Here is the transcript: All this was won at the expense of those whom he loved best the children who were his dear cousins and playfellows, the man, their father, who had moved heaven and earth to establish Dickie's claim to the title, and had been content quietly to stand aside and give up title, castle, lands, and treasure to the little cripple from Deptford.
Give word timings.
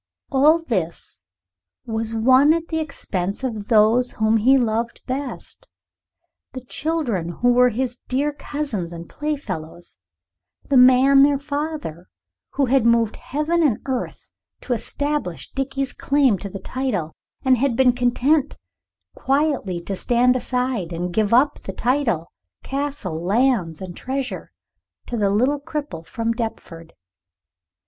All 0.31 0.57
this 0.63 1.21
was 1.85 2.15
won 2.15 2.53
at 2.53 2.69
the 2.69 2.79
expense 2.79 3.43
of 3.43 3.67
those 3.67 4.13
whom 4.13 4.37
he 4.37 4.57
loved 4.57 5.05
best 5.05 5.69
the 6.53 6.61
children 6.61 7.29
who 7.29 7.53
were 7.53 7.69
his 7.69 7.99
dear 8.07 8.33
cousins 8.33 8.93
and 8.93 9.07
playfellows, 9.07 9.99
the 10.67 10.75
man, 10.75 11.21
their 11.21 11.37
father, 11.37 12.07
who 12.53 12.65
had 12.65 12.83
moved 12.83 13.17
heaven 13.17 13.61
and 13.61 13.77
earth 13.85 14.31
to 14.61 14.73
establish 14.73 15.51
Dickie's 15.51 15.93
claim 15.93 16.39
to 16.39 16.49
the 16.49 16.57
title, 16.57 17.13
and 17.43 17.59
had 17.59 17.75
been 17.75 17.93
content 17.93 18.57
quietly 19.13 19.79
to 19.81 19.95
stand 19.95 20.35
aside 20.35 20.91
and 20.91 21.13
give 21.13 21.31
up 21.31 21.59
title, 21.77 22.31
castle, 22.63 23.23
lands, 23.23 23.81
and 23.83 23.95
treasure 23.95 24.51
to 25.05 25.15
the 25.15 25.29
little 25.29 25.61
cripple 25.61 26.03
from 26.03 26.31
Deptford. 26.31 26.93